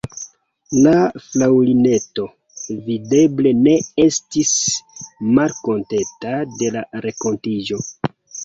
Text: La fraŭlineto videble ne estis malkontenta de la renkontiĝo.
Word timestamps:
La 0.85 0.93
fraŭlineto 1.25 2.25
videble 2.87 3.53
ne 3.67 3.75
estis 4.07 4.55
malkontenta 5.37 6.35
de 6.59 6.75
la 6.79 6.87
renkontiĝo. 7.09 7.83